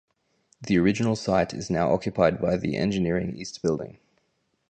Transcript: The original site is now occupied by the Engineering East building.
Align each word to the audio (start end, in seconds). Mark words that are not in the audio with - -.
The 0.63 0.79
original 0.79 1.15
site 1.15 1.53
is 1.53 1.69
now 1.69 1.93
occupied 1.93 2.41
by 2.41 2.57
the 2.57 2.75
Engineering 2.75 3.35
East 3.37 3.61
building. 3.61 3.99